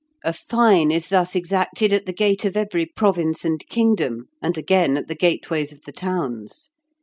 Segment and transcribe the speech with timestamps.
[0.23, 4.97] A fine is thus exacted at the gate of every province and kingdom, and again
[4.97, 6.71] at the gateways of the towns.